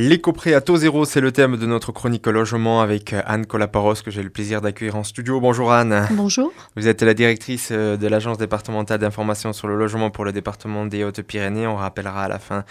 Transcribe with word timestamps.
L'éco-prêt 0.00 0.54
à 0.54 0.60
taux 0.60 0.76
zéro, 0.76 1.04
c'est 1.04 1.20
le 1.20 1.32
thème 1.32 1.56
de 1.56 1.66
notre 1.66 1.90
chronique 1.90 2.28
logement 2.28 2.80
avec 2.80 3.12
euh, 3.12 3.20
Anne 3.26 3.46
Colaparos 3.46 3.94
que 3.94 4.12
j'ai 4.12 4.22
le 4.22 4.30
plaisir 4.30 4.60
d'accueillir 4.60 4.94
en 4.94 5.02
studio. 5.02 5.40
Bonjour 5.40 5.72
Anne. 5.72 6.06
Bonjour. 6.12 6.52
Vous 6.76 6.86
êtes 6.86 7.02
la 7.02 7.14
directrice 7.14 7.70
euh, 7.72 7.96
de 7.96 8.06
l'agence 8.06 8.38
départementale 8.38 9.00
d'information 9.00 9.52
sur 9.52 9.66
le 9.66 9.76
logement 9.76 10.10
pour 10.10 10.24
le 10.24 10.30
département 10.30 10.86
des 10.86 11.02
Hautes-Pyrénées. 11.02 11.66
On 11.66 11.74
rappellera 11.74 12.22
à 12.22 12.28
la 12.28 12.38
fin 12.38 12.64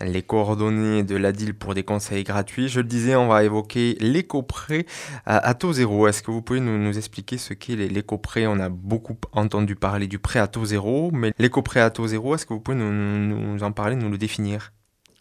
les 0.00 0.22
coordonnées 0.22 1.04
de 1.04 1.14
l'ADIL 1.14 1.54
pour 1.54 1.74
des 1.74 1.84
conseils 1.84 2.24
gratuits. 2.24 2.66
Je 2.66 2.80
le 2.80 2.88
disais, 2.88 3.14
on 3.14 3.28
va 3.28 3.44
évoquer 3.44 3.96
l'éco-prêt 4.00 4.84
à, 5.24 5.54
taux 5.54 5.74
zéro. 5.74 6.08
Est-ce 6.08 6.24
que 6.24 6.32
vous 6.32 6.42
pouvez 6.42 6.58
nous, 6.58 6.98
expliquer 6.98 7.38
ce 7.38 7.54
qu'est 7.54 7.76
l'éco-prêt 7.76 8.48
On 8.48 8.58
a 8.58 8.68
beaucoup 8.68 9.16
entendu 9.30 9.76
parler 9.76 10.08
du 10.08 10.18
prêt 10.18 10.40
à 10.40 10.48
taux 10.48 10.64
zéro, 10.64 11.12
mais 11.12 11.32
l'éco-prêt 11.38 11.80
à 11.80 11.90
taux 11.90 12.08
zéro, 12.08 12.34
est-ce 12.34 12.44
que 12.44 12.54
vous 12.54 12.60
pouvez 12.60 12.76
nous, 12.76 12.90
nous 12.90 13.62
en 13.62 13.70
parler, 13.70 13.94
nous 13.94 14.10
le 14.10 14.18
définir? 14.18 14.72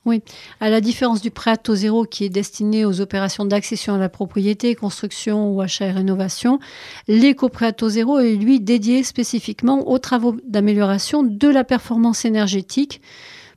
Oui, 0.05 0.23
à 0.59 0.71
la 0.71 0.81
différence 0.81 1.21
du 1.21 1.29
prêt 1.29 1.52
à 1.52 1.57
taux 1.57 1.75
zéro 1.75 2.05
qui 2.05 2.25
est 2.25 2.29
destiné 2.29 2.86
aux 2.86 3.02
opérations 3.02 3.45
d'accession 3.45 3.94
à 3.94 3.98
la 3.99 4.09
propriété, 4.09 4.73
construction 4.73 5.53
ou 5.53 5.62
achat 5.62 5.85
et 5.85 5.91
rénovation, 5.91 6.59
l'éco-prêt 7.07 7.67
à 7.67 7.71
taux 7.71 7.89
zéro 7.89 8.17
est 8.17 8.35
lui 8.35 8.59
dédié 8.59 9.03
spécifiquement 9.03 9.88
aux 9.88 9.99
travaux 9.99 10.35
d'amélioration 10.43 11.21
de 11.21 11.48
la 11.48 11.63
performance 11.63 12.26
énergétique 12.26 12.99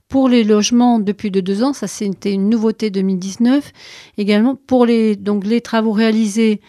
pour 0.08 0.28
les 0.28 0.44
logements 0.44 0.98
depuis 0.98 1.30
de 1.30 1.40
deux 1.40 1.62
ans. 1.62 1.72
Ça, 1.72 1.86
c'était 1.86 2.32
une 2.32 2.50
nouveauté 2.50 2.90
2019. 2.90 3.72
Également 4.18 4.54
pour 4.54 4.84
les, 4.84 5.16
donc, 5.16 5.46
les 5.46 5.62
travaux 5.62 5.92
réalisés 5.92 6.60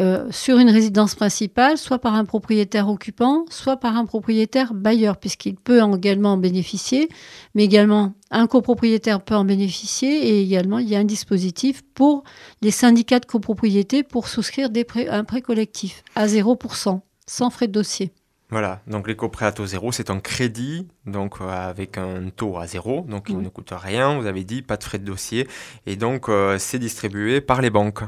euh, 0.00 0.26
sur 0.30 0.58
une 0.58 0.70
résidence 0.70 1.14
principale, 1.14 1.76
soit 1.76 1.98
par 1.98 2.14
un 2.14 2.24
propriétaire 2.24 2.88
occupant, 2.88 3.44
soit 3.50 3.76
par 3.76 3.96
un 3.96 4.06
propriétaire 4.06 4.72
bailleur, 4.72 5.18
puisqu'il 5.18 5.56
peut 5.56 5.82
également 5.94 6.32
en 6.32 6.36
bénéficier, 6.38 7.10
mais 7.54 7.64
également 7.64 8.14
un 8.30 8.46
copropriétaire 8.46 9.22
peut 9.22 9.34
en 9.34 9.44
bénéficier, 9.44 10.28
et 10.28 10.42
également 10.42 10.78
il 10.78 10.88
y 10.88 10.96
a 10.96 10.98
un 10.98 11.04
dispositif 11.04 11.82
pour 11.94 12.24
les 12.62 12.70
syndicats 12.70 13.20
de 13.20 13.26
copropriété 13.26 14.02
pour 14.02 14.28
souscrire 14.28 14.70
des 14.70 14.86
un 15.10 15.24
prêt 15.24 15.42
collectif 15.42 16.02
à 16.14 16.26
0%, 16.26 17.00
sans 17.26 17.50
frais 17.50 17.66
de 17.66 17.72
dossier. 17.72 18.12
Voilà, 18.52 18.82
donc 18.86 19.08
l'éco-prêt 19.08 19.46
à 19.46 19.52
taux 19.52 19.64
zéro, 19.64 19.92
c'est 19.92 20.10
un 20.10 20.20
crédit, 20.20 20.86
donc 21.06 21.36
euh, 21.40 21.48
avec 21.48 21.96
un 21.96 22.28
taux 22.28 22.58
à 22.58 22.66
zéro, 22.66 23.06
donc 23.08 23.30
il 23.30 23.38
ne 23.38 23.48
coûte 23.48 23.72
rien, 23.74 24.20
vous 24.20 24.26
avez 24.26 24.44
dit, 24.44 24.60
pas 24.60 24.76
de 24.76 24.84
frais 24.84 24.98
de 24.98 25.06
dossier, 25.06 25.48
et 25.86 25.96
donc 25.96 26.28
euh, 26.28 26.58
c'est 26.58 26.78
distribué 26.78 27.40
par 27.40 27.62
les 27.62 27.70
banques. 27.70 28.02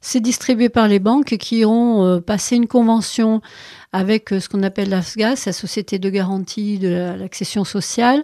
C'est 0.00 0.20
distribué 0.20 0.70
par 0.70 0.88
les 0.88 1.00
banques 1.00 1.36
qui 1.36 1.66
ont 1.66 2.02
euh, 2.02 2.18
passé 2.18 2.56
une 2.56 2.66
convention 2.66 3.42
avec 3.92 4.28
ce 4.30 4.48
qu'on 4.48 4.62
appelle 4.62 4.88
l'AFGAS, 4.88 5.42
la 5.46 5.52
Société 5.52 5.98
de 5.98 6.10
garantie 6.10 6.78
de 6.78 7.16
l'accession 7.18 7.64
sociale, 7.64 8.22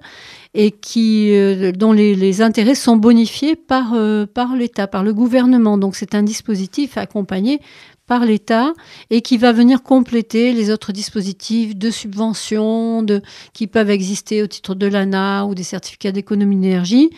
et 0.54 0.70
qui, 0.70 1.32
dont 1.74 1.92
les, 1.92 2.40
intérêts 2.40 2.76
sont 2.76 2.96
bonifiés 2.96 3.56
par, 3.56 3.96
par 4.32 4.54
l'État, 4.54 4.86
par 4.86 5.02
le 5.02 5.12
gouvernement. 5.12 5.76
Donc 5.76 5.96
c'est 5.96 6.14
un 6.14 6.22
dispositif 6.22 6.96
accompagné 6.96 7.60
par 8.06 8.24
l'État 8.24 8.72
et 9.10 9.20
qui 9.20 9.36
va 9.36 9.52
venir 9.52 9.82
compléter 9.82 10.52
les 10.52 10.70
autres 10.70 10.92
dispositifs 10.92 11.76
de 11.76 11.90
subvention 11.90 13.04
qui 13.52 13.66
peuvent 13.66 13.90
exister 13.90 14.42
au 14.42 14.46
titre 14.46 14.74
de 14.74 14.86
l'ANA 14.86 15.44
ou 15.46 15.54
des 15.54 15.64
certificats 15.64 16.12
d'économie 16.12 16.56
d'énergie. 16.56 17.10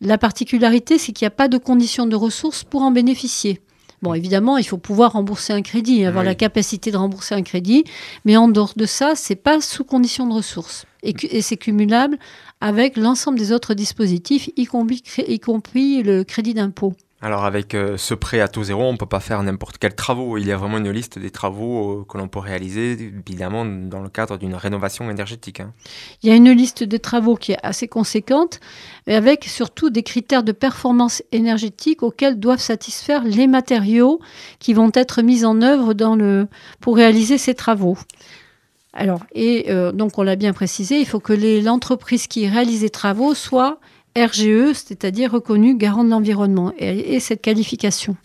La 0.00 0.18
particularité, 0.18 0.98
c'est 0.98 1.12
qu'il 1.12 1.24
n'y 1.24 1.28
a 1.28 1.30
pas 1.30 1.48
de 1.48 1.58
conditions 1.58 2.06
de 2.06 2.16
ressources 2.16 2.64
pour 2.64 2.82
en 2.82 2.90
bénéficier. 2.90 3.60
Bon, 4.02 4.14
évidemment, 4.14 4.58
il 4.58 4.64
faut 4.64 4.78
pouvoir 4.78 5.12
rembourser 5.12 5.52
un 5.52 5.62
crédit, 5.62 6.04
avoir 6.04 6.22
la 6.22 6.34
capacité 6.34 6.90
de 6.90 6.96
rembourser 6.96 7.34
un 7.34 7.42
crédit, 7.42 7.84
mais 8.24 8.36
en 8.36 8.48
dehors 8.48 8.74
de 8.76 8.84
ça, 8.84 9.14
c'est 9.14 9.36
pas 9.36 9.60
sous 9.60 9.84
condition 9.84 10.26
de 10.26 10.34
ressources. 10.34 10.84
Et, 11.02 11.14
et 11.30 11.40
c'est 11.40 11.56
cumulable 11.56 12.18
avec 12.60 12.96
l'ensemble 12.96 13.38
des 13.38 13.52
autres 13.52 13.74
dispositifs, 13.74 14.50
y 14.56 14.66
compris, 14.66 15.02
y 15.26 15.40
compris 15.40 16.02
le 16.02 16.24
crédit 16.24 16.54
d'impôt. 16.54 16.94
Alors 17.26 17.44
avec 17.44 17.74
euh, 17.74 17.96
ce 17.96 18.14
prêt 18.14 18.38
à 18.38 18.46
taux 18.46 18.62
zéro, 18.62 18.84
on 18.84 18.92
ne 18.92 18.96
peut 18.96 19.04
pas 19.04 19.18
faire 19.18 19.42
n'importe 19.42 19.78
quel 19.78 19.96
travaux. 19.96 20.38
Il 20.38 20.46
y 20.46 20.52
a 20.52 20.56
vraiment 20.56 20.78
une 20.78 20.92
liste 20.92 21.18
des 21.18 21.30
travaux 21.30 22.02
euh, 22.02 22.04
que 22.08 22.18
l'on 22.18 22.28
peut 22.28 22.38
réaliser, 22.38 22.92
évidemment, 22.92 23.64
dans 23.64 24.00
le 24.00 24.08
cadre 24.08 24.38
d'une 24.38 24.54
rénovation 24.54 25.10
énergétique. 25.10 25.58
Hein. 25.58 25.72
Il 26.22 26.30
y 26.30 26.32
a 26.32 26.36
une 26.36 26.52
liste 26.52 26.84
de 26.84 26.96
travaux 26.96 27.34
qui 27.34 27.50
est 27.50 27.58
assez 27.64 27.88
conséquente, 27.88 28.60
avec 29.08 29.42
surtout 29.42 29.90
des 29.90 30.04
critères 30.04 30.44
de 30.44 30.52
performance 30.52 31.20
énergétique 31.32 32.04
auxquels 32.04 32.38
doivent 32.38 32.60
satisfaire 32.60 33.24
les 33.24 33.48
matériaux 33.48 34.20
qui 34.60 34.72
vont 34.72 34.92
être 34.94 35.20
mis 35.20 35.44
en 35.44 35.62
œuvre 35.62 35.94
dans 35.94 36.14
le, 36.14 36.46
pour 36.80 36.94
réaliser 36.94 37.38
ces 37.38 37.56
travaux. 37.56 37.98
Alors, 38.92 39.26
et 39.34 39.66
euh, 39.68 39.90
donc 39.90 40.16
on 40.18 40.22
l'a 40.22 40.36
bien 40.36 40.52
précisé, 40.52 41.00
il 41.00 41.06
faut 41.06 41.20
que 41.20 41.32
l'entreprise 41.62 42.28
qui 42.28 42.48
réalise 42.48 42.82
les 42.82 42.90
travaux 42.90 43.34
soit 43.34 43.80
RGE, 44.16 44.72
c'est-à-dire 44.72 45.30
reconnu 45.30 45.76
garant 45.76 46.04
de 46.04 46.10
l'environnement, 46.10 46.72
et, 46.78 47.20
cette 47.20 47.42
qualification. 47.42 48.16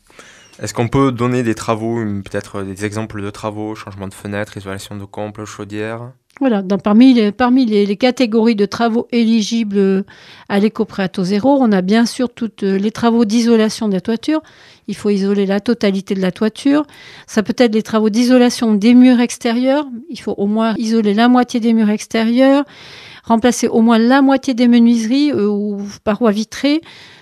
Est-ce 0.61 0.73
qu'on 0.73 0.87
peut 0.87 1.11
donner 1.11 1.43
des 1.43 1.55
travaux, 1.55 1.95
peut-être 2.23 2.63
des 2.63 2.85
exemples 2.85 3.21
de 3.21 3.29
travaux, 3.29 3.75
changement 3.75 4.07
de 4.07 4.13
fenêtre, 4.13 4.57
isolation 4.57 4.95
de 4.95 5.05
comble, 5.05 5.45
chaudière? 5.45 6.11
Voilà, 6.39 6.63
parmi, 6.83 7.13
les, 7.13 7.31
parmi 7.31 7.65
les, 7.65 7.97
catégories 7.97 8.55
de 8.55 8.65
travaux 8.65 9.07
éligibles 9.11 10.05
à 10.49 10.59
l'éco-prêt 10.59 11.03
à 11.03 11.07
taux 11.07 11.23
zéro, 11.23 11.57
on 11.59 11.71
a 11.71 11.81
bien 11.81 12.07
sûr 12.07 12.29
toutes 12.33 12.63
les 12.63 12.89
travaux 12.89 13.25
d'isolation 13.25 13.87
des 13.89 14.01
toitures. 14.01 14.41
Il 14.87 14.95
faut 14.95 15.11
isoler 15.11 15.45
la 15.45 15.59
totalité 15.59 16.15
de 16.15 16.21
la 16.21 16.31
toiture. 16.31 16.87
Ça 17.27 17.43
peut 17.43 17.53
être 17.57 17.75
les 17.75 17.83
travaux 17.83 18.09
d'isolation 18.09 18.73
des 18.73 18.95
murs 18.95 19.19
extérieurs. 19.19 19.85
Il 20.09 20.19
faut 20.19 20.33
au 20.35 20.47
moins 20.47 20.73
isoler 20.77 21.13
la 21.13 21.27
moitié 21.27 21.59
des 21.59 21.73
murs 21.73 21.91
extérieurs 21.91 22.65
remplacer 23.23 23.67
au 23.67 23.81
moins 23.81 23.97
la 23.97 24.21
moitié 24.21 24.53
des 24.53 24.67
menuiseries 24.67 25.31
euh, 25.31 25.47
ou 25.47 25.81
parois 26.03 26.31
vitrées. 26.31 26.81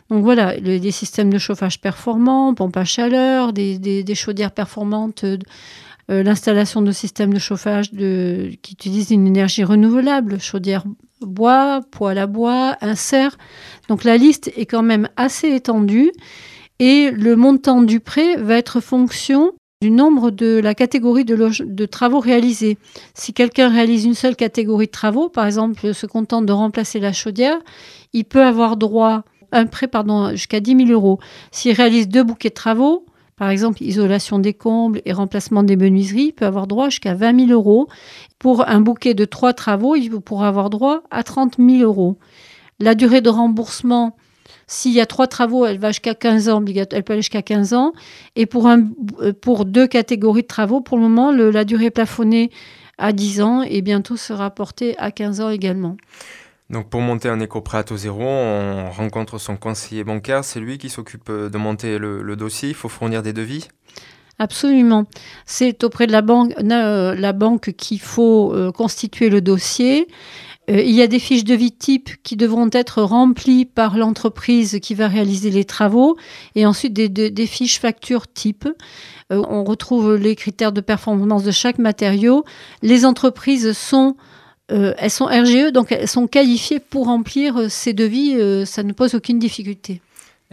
Donc 0.09 0.23
voilà, 0.23 0.59
des 0.59 0.91
systèmes 0.91 1.31
de 1.31 1.37
chauffage 1.37 1.79
performants, 1.79 2.55
pompes 2.55 2.77
à 2.77 2.83
chaleur, 2.83 3.53
des, 3.53 4.15
chaudières 4.15 4.51
performantes, 4.51 5.23
euh, 5.23 5.37
euh, 5.37 5.88
l'installation 6.09 6.81
de 6.81 6.91
systèmes 6.91 7.33
de 7.33 7.39
chauffage 7.39 7.91
qui 7.91 8.73
utilisent 8.73 9.11
une 9.11 9.27
énergie 9.27 9.63
renouvelable, 9.63 10.39
chaudière 10.39 10.83
bois, 11.21 11.81
poêle 11.91 12.17
à 12.17 12.27
bois, 12.27 12.77
insert. 12.81 13.37
Donc 13.87 14.03
la 14.03 14.17
liste 14.17 14.51
est 14.55 14.65
quand 14.65 14.83
même 14.83 15.09
assez 15.17 15.49
étendue 15.49 16.11
et 16.79 17.11
le 17.11 17.35
montant 17.35 17.81
du 17.81 17.99
prêt 17.99 18.37
va 18.37 18.55
être 18.55 18.79
fonction 18.79 19.53
du 19.81 19.91
nombre 19.91 20.29
de 20.29 20.59
la 20.61 20.75
catégorie 20.75 21.23
de, 21.23 21.85
travaux 21.85 22.19
réalisés. 22.19 22.77
Si 23.13 23.33
quelqu'un 23.33 23.69
réalise 23.69 24.05
une 24.05 24.13
seule 24.13 24.35
catégorie 24.35 24.87
de 24.87 24.91
travaux, 24.91 25.29
par 25.29 25.45
exemple 25.45 25.93
se 25.93 26.05
contente 26.05 26.45
de 26.45 26.51
remplacer 26.51 26.99
la 26.99 27.13
chaudière, 27.13 27.57
il 28.11 28.25
peut 28.25 28.43
avoir 28.43 28.75
droit 28.75 29.23
un 29.51 29.65
prêt 29.65 29.87
pardon, 29.87 30.31
jusqu'à 30.31 30.59
10 30.59 30.87
000 30.87 30.89
euros. 30.89 31.19
S'il 31.51 31.73
réalise 31.73 32.09
deux 32.09 32.23
bouquets 32.23 32.49
de 32.49 32.53
travaux, 32.53 33.05
par 33.39 33.49
exemple 33.49 33.81
isolation 33.81 34.37
des 34.37 34.53
combles 34.53 35.01
et 35.05 35.13
remplacement 35.13 35.63
des 35.63 35.77
menuiseries, 35.77 36.33
peut 36.33 36.45
avoir 36.45 36.67
droit 36.67 36.89
jusqu'à 36.89 37.15
20 37.15 37.47
000 37.47 37.51
euros. 37.51 37.87
Pour 38.37 38.67
un 38.67 38.81
bouquet 38.81 39.13
de 39.13 39.23
trois 39.23 39.53
travaux, 39.53 39.95
il 39.95 40.11
pourra 40.19 40.49
avoir 40.49 40.69
droit 40.69 41.03
à 41.09 41.23
30 41.23 41.55
000 41.57 41.81
euros. 41.81 42.17
La 42.79 42.95
durée 42.95 43.21
de 43.21 43.29
remboursement 43.29 44.17
s'il 44.67 44.91
y 44.91 45.01
a 45.01 45.07
trois 45.07 45.25
travaux, 45.25 45.65
elle 45.65 45.79
va 45.79 45.89
jusqu'à 45.89 46.13
15 46.13 46.49
ans, 46.49 46.63
elle 46.63 47.03
peut 47.03 47.13
aller 47.13 47.21
jusqu'à 47.21 47.41
15 47.41 47.73
ans. 47.73 47.93
Et 48.35 48.47
euh, 48.53 49.33
pour 49.33 49.65
deux 49.65 49.87
catégories 49.87 50.43
de 50.43 50.47
travaux, 50.47 50.79
pour 50.79 50.97
le 50.97 51.03
moment, 51.03 51.31
la 51.31 51.65
durée 51.65 51.89
plafonnée 51.89 52.51
à 52.99 53.11
10 53.11 53.41
ans 53.41 53.61
et 53.63 53.81
bientôt 53.81 54.15
sera 54.15 54.51
portée 54.51 54.95
à 54.99 55.09
15 55.11 55.41
ans 55.41 55.49
également. 55.49 55.97
Donc 56.69 56.89
pour 56.89 57.01
monter 57.01 57.29
un 57.29 57.39
éco-prêt 57.39 57.79
à 57.79 57.97
zéro, 57.97 58.21
on 58.21 58.91
rencontre 58.91 59.37
son 59.39 59.57
conseiller 59.57 60.03
bancaire, 60.03 60.43
c'est 60.43 60.59
lui 60.59 60.77
qui 60.77 60.89
s'occupe 60.89 61.31
de 61.31 61.57
monter 61.57 61.97
le, 61.97 62.35
dossier, 62.35 62.69
il 62.69 62.75
faut 62.75 62.89
fournir 62.89 63.23
des 63.23 63.33
devis 63.33 63.67
Absolument. 64.41 65.05
C'est 65.45 65.83
auprès 65.83 66.07
de 66.07 66.13
la 66.13 66.21
banque, 66.21 66.53
euh, 66.61 67.71
qu'il 67.75 67.99
faut 67.99 68.53
euh, 68.53 68.71
constituer 68.71 69.29
le 69.29 69.41
dossier. 69.41 70.07
Euh, 70.69 70.81
il 70.81 70.91
y 70.91 71.01
a 71.01 71.07
des 71.07 71.19
fiches 71.19 71.43
de 71.43 71.55
vie 71.55 71.71
type 71.71 72.09
qui 72.23 72.35
devront 72.35 72.69
être 72.71 73.01
remplies 73.01 73.65
par 73.65 73.97
l'entreprise 73.97 74.79
qui 74.81 74.93
va 74.93 75.07
réaliser 75.07 75.49
les 75.49 75.65
travaux 75.65 76.17
et 76.55 76.65
ensuite 76.65 76.93
des, 76.93 77.45
fiches 77.47 77.79
factures 77.79 78.31
type. 78.31 78.67
Euh, 79.31 79.41
on 79.49 79.63
retrouve 79.63 80.15
les 80.15 80.35
critères 80.35 80.71
de 80.71 80.81
performance 80.81 81.43
de 81.43 81.51
chaque 81.51 81.79
matériau. 81.79 82.43
Les 82.81 83.05
entreprises 83.05 83.71
sont 83.73 84.15
euh, 84.71 84.93
elles 84.97 85.11
sont 85.11 85.25
RGE, 85.25 85.71
donc 85.71 85.91
elles 85.91 86.07
sont 86.07 86.27
qualifiées 86.27 86.79
pour 86.79 87.05
remplir 87.05 87.69
ces 87.69 87.93
devis, 87.93 88.65
ça 88.65 88.83
ne 88.83 88.93
pose 88.93 89.15
aucune 89.15 89.39
difficulté. 89.39 90.01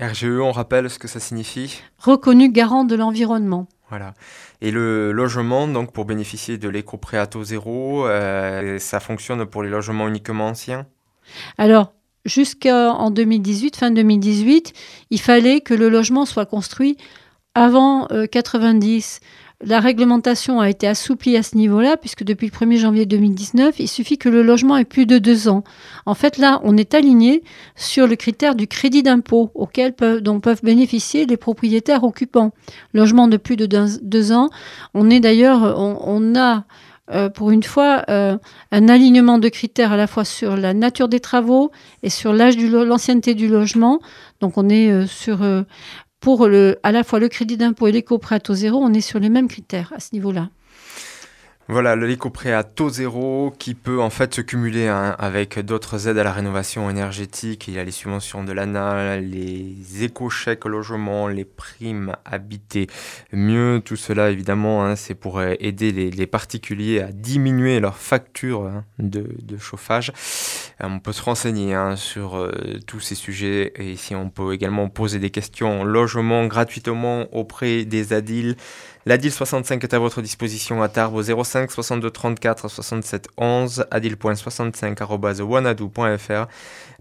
RGE, 0.00 0.40
on 0.40 0.52
rappelle 0.52 0.90
ce 0.90 0.98
que 0.98 1.08
ça 1.08 1.20
signifie? 1.20 1.80
Reconnu 1.98 2.50
garant 2.50 2.84
de 2.84 2.94
l'environnement. 2.94 3.66
Voilà. 3.88 4.14
Et 4.60 4.70
le 4.70 5.12
logement, 5.12 5.68
donc 5.68 5.92
pour 5.92 6.04
bénéficier 6.04 6.58
de 6.58 6.68
l'éco-prêt 6.68 7.18
à 7.18 7.26
taux 7.26 7.44
zéro, 7.44 8.06
euh, 8.06 8.78
ça 8.78 9.00
fonctionne 9.00 9.46
pour 9.46 9.62
les 9.62 9.70
logements 9.70 10.08
uniquement 10.08 10.48
anciens? 10.48 10.86
Alors, 11.56 11.92
jusqu'en 12.24 13.10
2018, 13.10 13.76
fin 13.76 13.90
2018, 13.90 14.72
il 15.10 15.20
fallait 15.20 15.60
que 15.60 15.72
le 15.72 15.88
logement 15.88 16.26
soit 16.26 16.46
construit 16.46 16.96
avant 17.54 18.08
90. 18.30 19.20
La 19.64 19.80
réglementation 19.80 20.60
a 20.60 20.68
été 20.68 20.86
assouplie 20.86 21.36
à 21.36 21.42
ce 21.42 21.56
niveau-là, 21.56 21.96
puisque 21.96 22.24
depuis 22.24 22.50
le 22.52 22.66
1er 22.66 22.76
janvier 22.76 23.06
2019, 23.06 23.76
il 23.78 23.88
suffit 23.88 24.18
que 24.18 24.28
le 24.28 24.42
logement 24.42 24.76
ait 24.76 24.84
plus 24.84 25.06
de 25.06 25.18
deux 25.18 25.48
ans. 25.48 25.64
En 26.04 26.14
fait, 26.14 26.36
là, 26.36 26.60
on 26.62 26.76
est 26.76 26.92
aligné 26.92 27.42
sur 27.74 28.06
le 28.06 28.16
critère 28.16 28.54
du 28.54 28.66
crédit 28.66 29.02
d'impôt 29.02 29.50
auquel 29.54 29.94
peuvent, 29.94 30.20
dont 30.20 30.40
peuvent 30.40 30.62
bénéficier 30.62 31.24
les 31.24 31.38
propriétaires 31.38 32.04
occupants. 32.04 32.52
Logement 32.92 33.28
de 33.28 33.38
plus 33.38 33.56
de 33.56 33.66
deux, 33.66 34.32
ans. 34.32 34.50
On 34.92 35.08
est 35.08 35.20
d'ailleurs, 35.20 35.74
on, 35.78 36.34
a 36.36 36.64
euh, 37.10 37.30
pour 37.30 37.50
une 37.50 37.62
fois 37.62 38.02
euh, 38.10 38.36
un 38.72 38.88
alignement 38.88 39.38
de 39.38 39.48
critères 39.48 39.92
à 39.92 39.96
la 39.96 40.06
fois 40.06 40.24
sur 40.24 40.56
la 40.56 40.74
nature 40.74 41.08
des 41.08 41.20
travaux 41.20 41.70
et 42.02 42.10
sur 42.10 42.32
l'âge 42.32 42.56
de 42.56 42.66
l'ancienneté 42.66 43.34
du 43.34 43.48
logement. 43.48 44.00
Donc 44.40 44.58
on 44.58 44.68
est 44.68 44.90
euh, 44.90 45.06
sur 45.06 45.38
pour 46.26 46.48
le, 46.48 46.80
à 46.82 46.90
la 46.90 47.04
fois 47.04 47.20
le 47.20 47.28
crédit 47.28 47.56
d'impôt 47.56 47.86
et 47.86 47.92
l'éco-prêt 47.92 48.34
à 48.34 48.40
taux 48.40 48.54
zéro, 48.54 48.80
on 48.82 48.92
est 48.92 49.00
sur 49.00 49.20
les 49.20 49.28
mêmes 49.28 49.46
critères 49.46 49.92
à 49.94 50.00
ce 50.00 50.08
niveau-là. 50.12 50.50
Voilà, 51.68 51.94
l'éco-prêt 51.94 52.52
à 52.52 52.64
taux 52.64 52.88
zéro 52.88 53.52
qui 53.60 53.74
peut 53.74 54.00
en 54.00 54.10
fait 54.10 54.34
se 54.34 54.40
cumuler 54.40 54.88
hein, 54.88 55.14
avec 55.20 55.60
d'autres 55.60 56.08
aides 56.08 56.18
à 56.18 56.24
la 56.24 56.32
rénovation 56.32 56.90
énergétique. 56.90 57.68
Il 57.68 57.74
y 57.74 57.78
a 57.78 57.84
les 57.84 57.92
subventions 57.92 58.42
de 58.42 58.50
l'ANA, 58.50 59.18
les 59.18 60.02
éco-chèques 60.02 60.64
logement, 60.64 61.28
les 61.28 61.44
primes 61.44 62.16
habitées 62.24 62.88
mieux. 63.32 63.80
Tout 63.84 63.94
cela, 63.94 64.30
évidemment, 64.30 64.84
hein, 64.84 64.96
c'est 64.96 65.14
pour 65.14 65.38
euh, 65.38 65.54
aider 65.60 65.92
les, 65.92 66.26
particuliers 66.26 67.02
à 67.02 67.12
diminuer 67.12 67.78
leurs 67.78 67.98
factures 67.98 68.64
hein, 68.66 68.84
de, 68.98 69.28
chauffage. 69.58 70.12
Euh, 70.82 70.86
on 70.88 70.98
peut 70.98 71.12
se 71.12 71.22
renseigner 71.22 71.76
sur 71.96 72.36
euh, 72.36 72.78
tous 72.86 73.00
ces 73.00 73.14
sujets 73.14 73.72
et 73.76 73.92
ici 73.92 74.14
on 74.14 74.28
peut 74.28 74.52
également 74.52 74.88
poser 74.88 75.18
des 75.18 75.30
questions 75.30 75.84
logement 75.84 76.46
gratuitement 76.46 77.26
auprès 77.32 77.84
des 77.84 78.12
ADIL. 78.12 78.56
La 79.06 79.18
DIL 79.18 79.30
65 79.30 79.84
est 79.84 79.94
à 79.94 79.98
votre 79.98 80.20
disposition 80.20 80.82
à 80.82 80.88
Tarbes 80.88 81.14
au 81.14 81.22
05 81.22 81.70
62 81.70 82.10
34 82.10 82.68
67 82.68 83.28
11, 83.36 83.86
adil.65.wanadou.fr. 83.90 86.48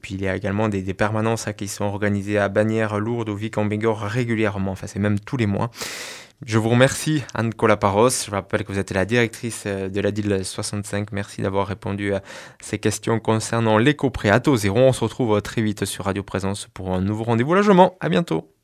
Puis 0.02 0.14
il 0.14 0.22
y 0.22 0.28
a 0.28 0.36
également 0.36 0.70
des, 0.70 0.94
permanences 0.94 1.48
hein, 1.48 1.54
qui 1.54 1.68
sont 1.68 1.86
organisées 1.86 2.38
à 2.38 2.48
Bagnères, 2.48 3.00
Lourdes 3.00 3.30
ou 3.30 3.36
Vic 3.36 3.58
en 3.58 3.66
Bigorre 3.66 4.02
régulièrement, 4.02 4.72
enfin 4.72 4.86
c'est 4.86 5.00
même 5.00 5.20
tous 5.20 5.38
les 5.38 5.48
mois. 5.48 5.72
Je 6.44 6.58
vous 6.58 6.70
remercie, 6.70 7.24
Anne 7.34 7.54
Colaparos. 7.54 8.10
Je 8.10 8.32
rappelle 8.32 8.66
que 8.66 8.72
vous 8.72 8.80
êtes 8.80 8.92
la 8.92 9.06
directrice 9.06 9.64
euh, 9.68 9.90
de 9.90 10.02
la 10.02 10.12
DIL 10.12 10.44
65. 10.44 11.12
Merci 11.12 11.42
d'avoir 11.42 11.68
répondu 11.68 12.14
à 12.14 12.22
ces 12.60 12.78
questions 12.78 13.20
concernant 13.20 13.78
l'éco-prêt 13.78 14.30
à 14.30 14.40
taux 14.40 14.58
zéro. 14.58 14.80
On 14.80 14.94
se 14.94 15.04
retrouve 15.04 15.42
très 15.42 15.62
vite 15.62 15.86
sur 15.86 16.06
Radio 16.06 16.24
Présence 16.24 16.68
pour 16.74 16.94
un 16.94 17.02
nouveau 17.02 17.24
rendez-vous 17.24 17.56
logement. 17.56 17.96
À 18.02 18.10
bientôt. 18.10 18.55